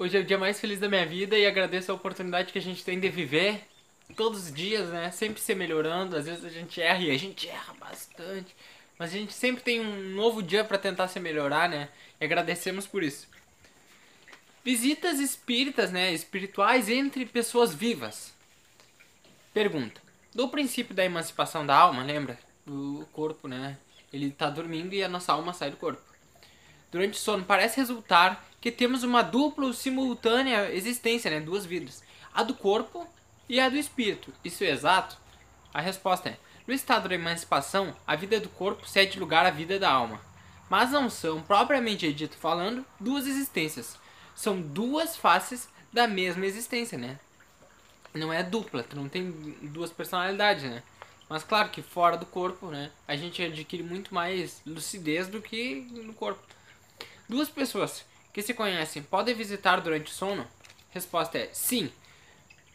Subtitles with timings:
[0.00, 2.62] Hoje é o dia mais feliz da minha vida e agradeço a oportunidade que a
[2.62, 3.66] gente tem de viver
[4.14, 5.10] todos os dias, né?
[5.10, 6.16] Sempre se melhorando.
[6.16, 8.54] Às vezes a gente erra e a gente erra bastante.
[8.96, 11.88] Mas a gente sempre tem um novo dia para tentar se melhorar, né?
[12.20, 13.26] E agradecemos por isso.
[14.64, 16.12] Visitas espíritas, né?
[16.12, 18.32] Espirituais entre pessoas vivas.
[19.52, 20.00] Pergunta.
[20.32, 22.38] Do princípio da emancipação da alma, lembra?
[22.68, 23.76] O corpo, né?
[24.12, 26.02] Ele tá dormindo e a nossa alma sai do corpo.
[26.92, 31.40] Durante o sono parece resultar que temos uma dupla ou simultânea existência, né?
[31.40, 32.02] Duas vidas.
[32.34, 33.06] A do corpo
[33.48, 34.32] e a do espírito.
[34.44, 35.16] Isso é exato?
[35.72, 39.78] A resposta é: no estado da emancipação, a vida do corpo cede lugar à vida
[39.78, 40.20] da alma.
[40.68, 43.98] Mas não são, propriamente dito falando, duas existências.
[44.34, 47.18] São duas faces da mesma existência, né?
[48.12, 49.30] Não é dupla, não tem
[49.62, 50.82] duas personalidades, né?
[51.28, 52.90] Mas claro que fora do corpo, né?
[53.06, 56.42] A gente adquire muito mais lucidez do que no corpo.
[57.28, 58.04] Duas pessoas
[58.38, 60.46] que se conhecem podem visitar durante o sono?
[60.90, 61.90] Resposta é sim.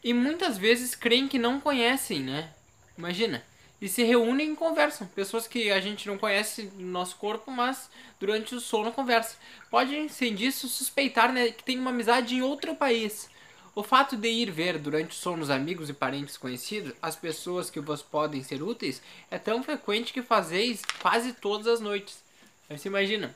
[0.03, 2.51] E muitas vezes creem que não conhecem, né?
[2.97, 3.41] Imagina.
[3.81, 5.07] E se reúnem e conversam.
[5.07, 7.89] Pessoas que a gente não conhece no nosso corpo, mas
[8.19, 9.37] durante o sono conversa.
[9.71, 13.29] Podem, sem disso, suspeitar né, que tem uma amizade em outro país.
[13.73, 17.69] O fato de ir ver durante o sono os amigos e parentes conhecidos, as pessoas
[17.69, 22.21] que vos podem ser úteis, é tão frequente que fazeis quase todas as noites.
[22.69, 23.33] Aí você imagina,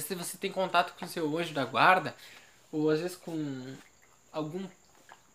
[0.00, 2.14] se você tem contato com seu anjo da guarda,
[2.72, 3.74] ou às vezes com
[4.32, 4.66] algum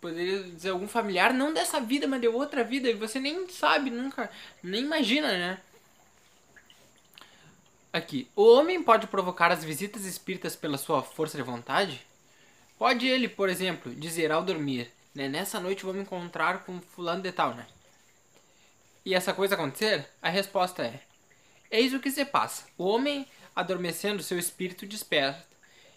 [0.02, 3.90] poderia dizer algum familiar, não dessa vida, mas de outra vida, e você nem sabe,
[3.90, 4.32] nunca,
[4.64, 5.60] nem imagina, né?
[7.92, 12.06] Aqui, o homem pode provocar as visitas espíritas pela sua força de vontade?
[12.78, 17.22] Pode ele, por exemplo, dizer ao dormir, né, nessa noite vou me encontrar com fulano
[17.22, 17.66] de tal, né?
[19.04, 20.08] E essa coisa acontecer?
[20.22, 21.02] A resposta é:
[21.72, 22.66] Eis o que se passa.
[22.78, 23.28] O homem
[23.60, 25.46] adormecendo, seu espírito desperta.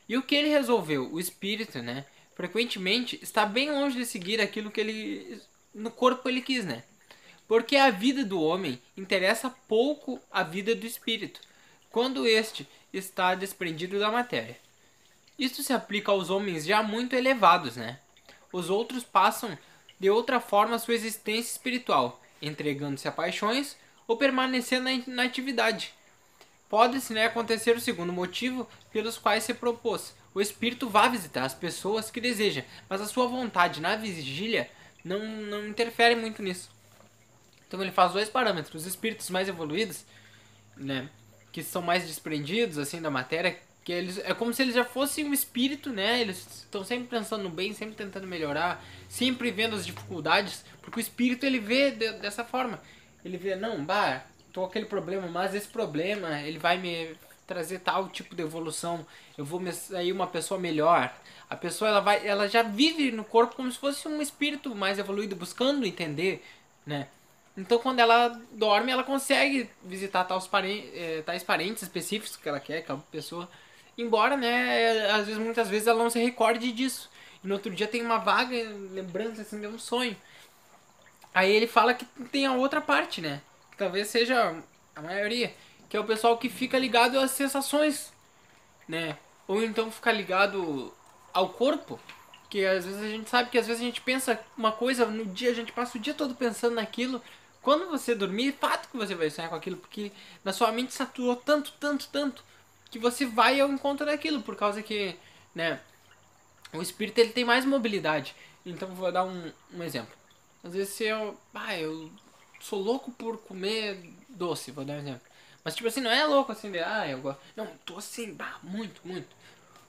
[0.08, 1.12] E o que ele resolveu?
[1.12, 2.04] O espírito, né?
[2.34, 5.40] Frequentemente está bem longe de seguir aquilo que ele
[5.74, 6.82] no corpo ele quis, né?
[7.46, 11.40] Porque a vida do homem interessa pouco a vida do espírito,
[11.90, 14.56] quando este está desprendido da matéria.
[15.38, 17.98] Isto se aplica aos homens já muito elevados, né?
[18.52, 19.56] Os outros passam
[19.98, 23.76] de outra forma sua existência espiritual, entregando-se a paixões
[24.06, 25.94] ou permanecendo na atividade
[26.72, 30.14] Pode-se né, acontecer o segundo motivo pelos quais se propôs.
[30.32, 34.70] O espírito vá visitar as pessoas que deseja, mas a sua vontade na vigília
[35.04, 36.70] não, não interfere muito nisso.
[37.68, 38.74] Então ele faz dois parâmetros.
[38.74, 40.02] Os espíritos mais evoluídos,
[40.74, 41.10] né,
[41.52, 45.26] que são mais desprendidos assim da matéria, que eles é como se eles já fossem
[45.26, 46.22] um espírito, né?
[46.22, 51.02] Eles estão sempre pensando no bem, sempre tentando melhorar, sempre vendo as dificuldades, porque o
[51.02, 52.80] espírito ele vê de, dessa forma.
[53.22, 58.08] Ele vê, não, bah, tô aquele problema, mas esse problema ele vai me trazer tal
[58.08, 59.06] tipo de evolução.
[59.36, 61.12] Eu vou sair uma pessoa melhor.
[61.48, 64.98] A pessoa ela vai, ela já vive no corpo como se fosse um espírito mais
[64.98, 66.44] evoluído, buscando entender,
[66.86, 67.08] né?
[67.56, 72.60] Então quando ela dorme, ela consegue visitar tais parentes, eh, tais parentes específicos que ela
[72.60, 73.48] quer, aquela pessoa.
[73.98, 77.10] Embora, né, às vezes muitas vezes ela não se recorde disso.
[77.44, 78.56] E no outro dia tem uma vaga
[78.90, 80.16] lembrança assim de um sonho.
[81.34, 83.42] Aí ele fala que tem a outra parte, né?
[83.76, 84.54] Talvez seja
[84.94, 85.54] a maioria,
[85.88, 88.12] que é o pessoal que fica ligado às sensações,
[88.88, 89.16] né?
[89.46, 90.92] Ou então fica ligado
[91.32, 91.98] ao corpo,
[92.48, 95.26] que às vezes a gente sabe que às vezes a gente pensa uma coisa no
[95.26, 97.22] dia, a gente passa o dia todo pensando naquilo.
[97.62, 100.12] Quando você dormir, fato que você vai sonhar com aquilo, porque
[100.44, 102.44] na sua mente saturou tanto, tanto, tanto,
[102.90, 105.16] que você vai ao encontro daquilo, por causa que,
[105.54, 105.80] né,
[106.72, 108.34] o espírito ele tem mais mobilidade.
[108.64, 110.14] Então vou dar um, um exemplo.
[110.62, 112.10] Às vezes eu, ah, eu
[112.62, 115.32] sou louco por comer doce, vou dar um exemplo.
[115.64, 117.40] Mas tipo assim, não é louco assim de, ah, eu gosto.
[117.56, 119.28] Não, tô assim, bah, muito, muito.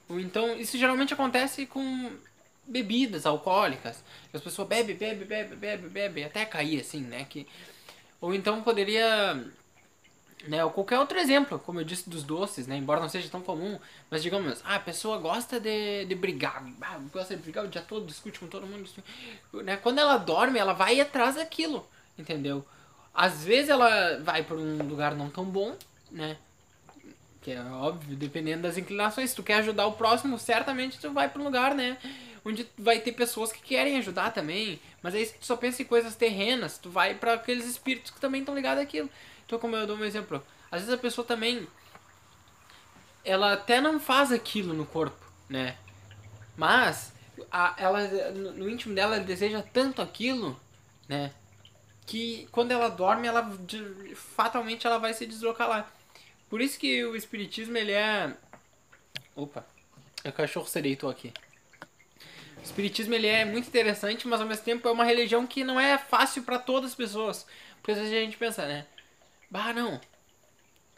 [0.08, 2.12] Ou então, isso geralmente acontece com
[2.66, 4.02] bebidas alcoólicas.
[4.32, 7.26] As pessoas bebem, bebem, bebem, bebem, bebem, até cair assim, né?
[7.28, 7.46] Que...
[8.20, 9.44] Ou então poderia.
[10.46, 12.76] Né, ou qualquer outro exemplo, como eu disse dos doces, né?
[12.76, 13.80] Embora não seja tão comum,
[14.10, 16.62] mas digamos, ah, a pessoa gosta de, de brigar,
[17.10, 18.86] gosta de brigar o dia todo, discute com todo mundo.
[19.54, 19.78] Né?
[19.78, 21.88] Quando ela dorme, ela vai atrás daquilo
[22.18, 22.64] entendeu?
[23.12, 25.76] Às vezes ela vai para um lugar não tão bom,
[26.10, 26.36] né?
[27.40, 29.30] Que é óbvio, dependendo das inclinações.
[29.30, 31.96] Se tu quer ajudar o próximo, certamente tu vai para um lugar, né?
[32.44, 34.80] Onde vai ter pessoas que querem ajudar também.
[35.02, 38.20] Mas aí se tu só pensa em coisas terrenas, tu vai para aqueles espíritos que
[38.20, 39.08] também estão ligados àquilo.
[39.46, 41.66] Então, como eu dou um exemplo, às vezes a pessoa também
[43.24, 45.76] ela até não faz aquilo no corpo, né?
[46.56, 47.12] Mas
[47.50, 50.58] a, ela no íntimo dela ela deseja tanto aquilo,
[51.08, 51.32] né?
[52.06, 53.50] Que quando ela dorme, ela
[54.14, 55.90] fatalmente ela vai se deslocar lá.
[56.48, 58.34] Por isso que o espiritismo ele é
[59.36, 59.66] Opa.
[60.24, 61.32] O cachorro se deitou aqui.
[62.58, 65.78] O espiritismo ele é muito interessante, mas ao mesmo tempo é uma religião que não
[65.78, 67.46] é fácil para todas as pessoas.
[67.76, 68.86] Porque às vezes a gente pensa, né?
[69.50, 70.00] Bah, não.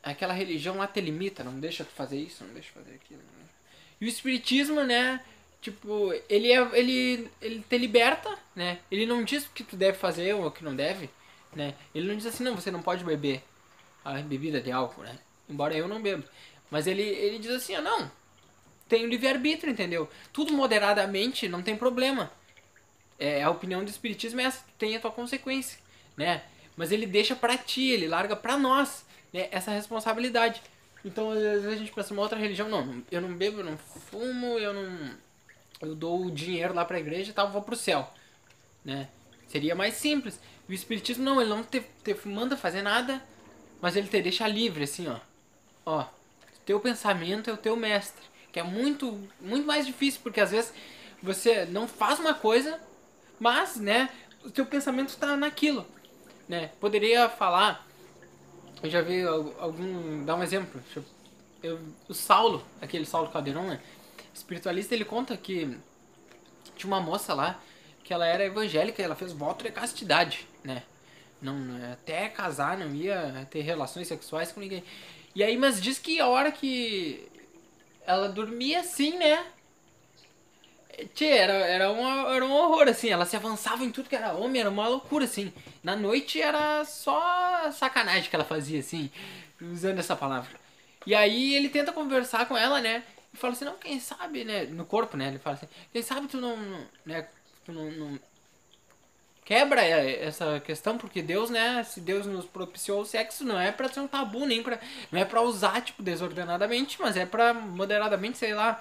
[0.03, 3.21] Aquela religião lá te limita, não deixa tu fazer isso, não deixa fazer aquilo.
[3.21, 3.49] Né?
[4.01, 5.21] E o espiritismo, né?
[5.61, 8.79] Tipo, ele é ele ele te liberta, né?
[8.91, 11.11] Ele não diz o que tu deve fazer ou o que não deve,
[11.55, 11.75] né?
[11.95, 13.43] Ele não diz assim, não, você não pode beber
[14.05, 15.19] a bebida de álcool, né?
[15.49, 16.25] Embora eu não bebo.
[16.71, 18.11] Mas ele, ele diz assim, ah, não,
[18.89, 20.09] tem livre-arbítrio, entendeu?
[20.33, 22.31] Tudo moderadamente não tem problema.
[23.19, 25.79] É, a opinião do espiritismo é essa, tem a tua consequência,
[26.17, 26.43] né?
[26.77, 30.61] Mas ele deixa para ti, ele larga para nós, né, essa responsabilidade.
[31.05, 33.79] Então, às vezes a gente pensa uma outra religião, não, eu não bebo, eu não
[33.79, 35.17] fumo, eu não
[35.81, 38.09] eu dou o dinheiro lá para a igreja e tal, vou pro céu,
[38.85, 39.09] né?
[39.49, 40.41] Seria mais simples.
[40.69, 43.23] O espiritismo não, ele não te, te manda fazer nada,
[43.81, 45.19] mas ele te deixa livre assim, ó.
[45.85, 46.05] Ó,
[46.67, 50.73] teu pensamento é o teu mestre, que é muito muito mais difícil porque às vezes
[51.23, 52.81] você não faz uma coisa,
[53.39, 54.11] mas, né,
[54.45, 55.87] o teu pensamento está naquilo,
[56.49, 56.71] né?
[56.81, 57.87] Poderia falar,
[58.83, 60.83] eu já vi algum, dar um exemplo,
[61.63, 63.81] eu, o Saulo, aquele Saulo Caldeirão, né?
[64.37, 65.77] Espiritualista, ele conta que
[66.77, 67.61] tinha uma moça lá
[68.05, 70.85] que ela era evangélica ela fez voto de castidade, né?
[71.43, 71.57] Não,
[71.93, 74.85] até casar não ia ter relações sexuais com ninguém.
[75.35, 77.29] E aí, mas diz que a hora que
[78.07, 79.45] ela dormia assim, né?
[81.15, 83.11] Tchê, era, era, uma, era um horror, assim.
[83.11, 85.53] Ela se avançava em tudo que era homem, era uma loucura, assim.
[85.83, 89.11] Na noite era só sacanagem que ela fazia, assim,
[89.61, 90.59] usando essa palavra.
[91.07, 93.03] E aí ele tenta conversar com ela, né?
[93.37, 94.65] E fala assim, não, quem sabe, né?
[94.65, 95.29] No corpo, né?
[95.29, 96.57] Ele fala assim, quem sabe tu não.
[97.05, 97.29] Né,
[97.67, 98.19] tu não, não
[99.45, 103.89] quebra essa questão, porque Deus, né, se Deus nos propiciou o sexo, não é pra
[103.89, 104.81] ser um tabu, nem pra,
[105.13, 108.81] não é pra usar, tipo, desordenadamente, mas é pra moderadamente, sei lá.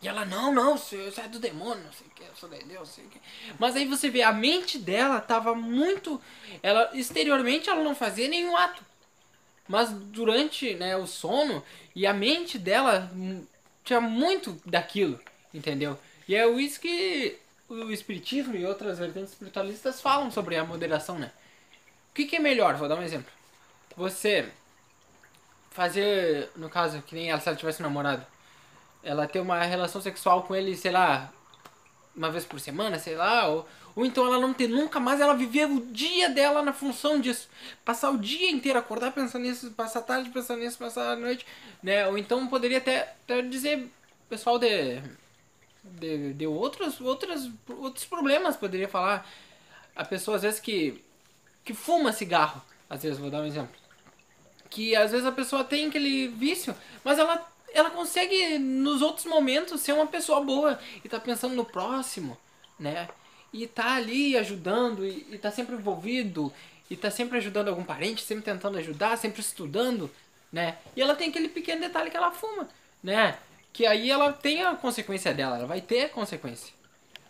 [0.00, 2.64] E ela, não, não, você é do demônio, não sei o que, eu sou de
[2.64, 3.20] Deus, não sei o que.
[3.58, 6.22] Mas aí você vê, a mente dela tava muito,
[6.62, 8.82] ela, exteriormente ela não fazia nenhum ato.
[9.68, 11.62] Mas durante, né, o sono,
[11.94, 13.10] e a mente dela
[13.86, 15.18] tinha muito daquilo,
[15.54, 15.96] entendeu?
[16.28, 17.38] E é isso que
[17.68, 21.30] o espiritismo e outras vertentes espiritualistas falam sobre a moderação, né?
[22.10, 22.74] O que, que é melhor?
[22.74, 23.30] Vou dar um exemplo.
[23.96, 24.50] Você
[25.70, 28.26] fazer, no caso, que nem ela, se ela tivesse um namorado,
[29.04, 31.32] ela ter uma relação sexual com ele, sei lá,
[32.14, 35.34] uma vez por semana, sei lá, ou, ou então ela não ter nunca mais, ela
[35.34, 37.48] viver o dia dela na função disso.
[37.84, 41.46] Passar o dia inteiro, acordar pensando nisso, passar a tarde pensando nisso, passar a noite,
[41.82, 42.06] né?
[42.06, 43.90] Ou então poderia até, até dizer,
[44.28, 45.02] pessoal de
[45.92, 49.28] de, de outros, outros, outros problemas, poderia falar.
[49.94, 51.02] A pessoa às vezes que,
[51.64, 53.74] que fuma cigarro, às vezes, vou dar um exemplo.
[54.68, 59.80] Que às vezes a pessoa tem aquele vício, mas ela, ela consegue nos outros momentos
[59.80, 62.36] ser uma pessoa boa e tá pensando no próximo,
[62.78, 63.08] né?
[63.56, 66.52] E tá ali ajudando e, e tá sempre envolvido
[66.90, 70.10] e tá sempre ajudando algum parente, sempre tentando ajudar, sempre estudando,
[70.52, 70.78] né?
[70.94, 72.68] E ela tem aquele pequeno detalhe que ela fuma,
[73.02, 73.38] né?
[73.76, 76.72] que aí ela tem a consequência dela, ela vai ter a consequência.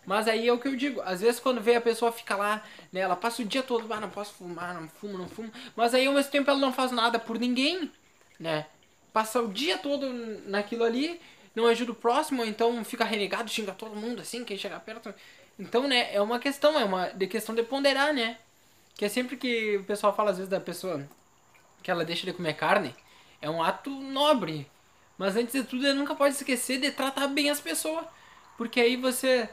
[0.05, 2.63] Mas aí é o que eu digo, às vezes quando vê a pessoa fica lá,
[2.89, 5.93] né, ela passa o dia todo, ah, não posso fumar, não fumo, não fumo, mas
[5.93, 7.91] aí ao mesmo tempo ela não faz nada por ninguém,
[8.39, 8.65] né?
[9.11, 10.07] Passa o dia todo
[10.45, 11.19] naquilo ali,
[11.53, 15.13] não ajuda o próximo, então fica renegado, xinga todo mundo assim, quem chegar perto.
[15.59, 18.37] Então, né, é uma questão, é uma de questão de ponderar, né?
[18.95, 21.07] Que é sempre que o pessoal fala às vezes da pessoa
[21.81, 22.95] que ela deixa de comer carne,
[23.41, 24.69] é um ato nobre,
[25.17, 28.05] mas antes de tudo, nunca pode esquecer de tratar bem as pessoas.
[28.57, 29.49] Porque aí você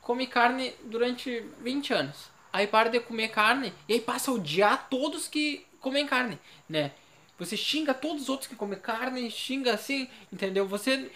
[0.00, 2.30] come carne durante 20 anos.
[2.52, 6.38] Aí para de comer carne e aí passa a odiar todos que comem carne,
[6.68, 6.92] né?
[7.38, 10.66] Você xinga todos os outros que comem carne, xinga assim, entendeu?
[10.68, 11.10] Você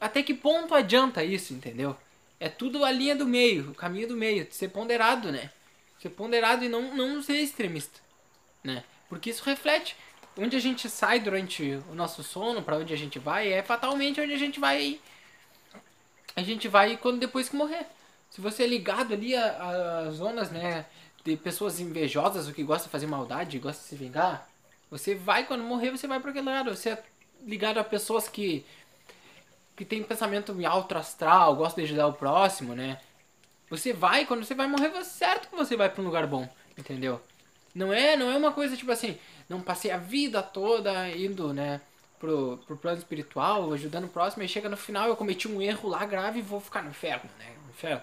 [0.00, 1.96] até que ponto adianta isso, entendeu?
[2.44, 5.50] É tudo a linha do meio, o caminho do meio, ser ponderado, né?
[5.98, 7.98] Ser ponderado e não, não ser extremista,
[8.62, 8.84] né?
[9.08, 9.96] Porque isso reflete
[10.36, 14.20] onde a gente sai durante o nosso sono, para onde a gente vai, é fatalmente
[14.20, 15.00] onde a gente vai.
[16.36, 17.86] A gente vai quando depois que morrer.
[18.28, 20.84] Se você é ligado ali a zonas, né,
[21.24, 24.46] de pessoas invejosas, o que gosta de fazer maldade, gosta de se vingar,
[24.90, 26.76] você vai quando morrer, você vai para aquele lado.
[26.76, 27.02] Você é
[27.46, 28.66] ligado a pessoas que
[29.76, 33.00] que tem pensamento alto astral, gosta de ajudar o próximo, né?
[33.70, 36.48] Você vai, quando você vai morrer, é certo que você vai para um lugar bom,
[36.78, 37.20] entendeu?
[37.74, 41.80] Não é, não é uma coisa tipo assim, não passei a vida toda indo, né,
[42.20, 45.88] pro, pro plano espiritual, ajudando o próximo, e chega no final eu cometi um erro
[45.88, 48.02] lá grave e vou ficar no inferno, né, no inferno.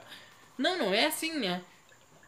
[0.58, 1.62] Não, não é assim, né?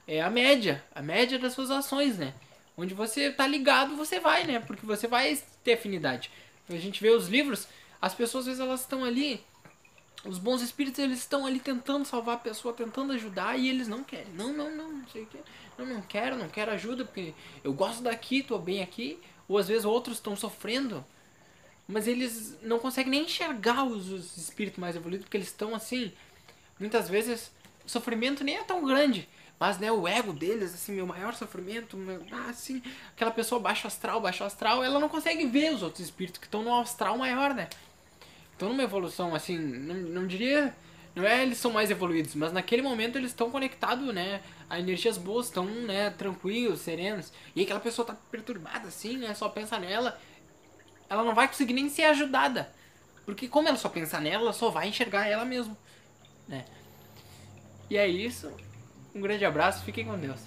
[0.07, 2.33] É a média, a média das suas ações, né?
[2.75, 4.59] Onde você tá ligado, você vai, né?
[4.59, 6.31] Porque você vai ter afinidade.
[6.69, 7.67] A gente vê os livros,
[8.03, 9.41] as pessoas às vezes elas estão ali
[10.25, 14.03] os bons espíritos eles estão ali tentando salvar a pessoa, tentando ajudar e eles não
[14.03, 14.31] querem.
[14.33, 15.38] Não, não, não, não sei o que.
[15.77, 17.33] Não, não quero, não quero ajuda porque
[17.63, 19.19] eu gosto daqui, tô bem aqui.
[19.48, 21.03] Ou às vezes outros estão sofrendo,
[21.86, 26.12] mas eles não conseguem nem enxergar os, os espíritos mais evoluídos porque eles estão assim.
[26.79, 27.51] Muitas vezes
[27.86, 29.27] o sofrimento nem é tão grande,
[29.60, 32.81] mas né, o ego deles, assim, meu maior sofrimento, meu, ah, assim,
[33.13, 36.63] aquela pessoa baixo astral, baixo astral, ela não consegue ver os outros espíritos que estão
[36.63, 37.67] no astral maior, né?
[38.53, 40.74] Estão numa evolução, assim, não, não diria.
[41.15, 44.41] Não é eles são mais evoluídos, mas naquele momento eles estão conectados, né?
[44.67, 47.31] A energias boas, estão, né, tranquilos, serenos.
[47.55, 49.33] E aquela pessoa tá perturbada, assim, né?
[49.36, 50.19] Só pensa nela.
[51.07, 52.72] Ela não vai conseguir nem ser ajudada.
[53.25, 55.77] Porque como ela só pensa nela, ela só vai enxergar ela mesmo,
[56.48, 56.65] né?
[57.89, 58.51] E é isso.
[59.13, 60.39] Um grande abraço, fiquem com Deus.